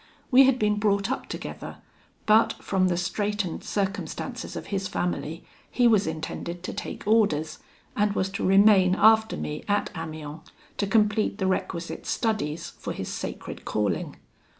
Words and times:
We 0.31 0.45
had 0.45 0.57
been 0.57 0.79
brought 0.79 1.11
up 1.11 1.29
together; 1.29 1.77
but 2.25 2.53
from 2.53 2.87
the 2.87 2.97
straitened 2.97 3.63
circumstances 3.63 4.55
of 4.55 4.65
his 4.73 4.87
family, 4.87 5.45
he 5.69 5.87
was 5.87 6.07
intended 6.07 6.63
to 6.63 6.73
take 6.73 7.05
orders, 7.05 7.59
and 7.95 8.13
was 8.13 8.29
to 8.29 8.43
remain 8.43 8.95
after 8.95 9.37
me 9.37 9.63
at 9.67 9.91
Amiens 9.95 10.39
to 10.77 10.87
complete 10.87 11.37
the 11.37 11.45
requisite 11.45 12.07
studies 12.07 12.71
for 12.79 12.93
his 12.93 13.09
sacred 13.13 13.63
calling. 13.63 14.15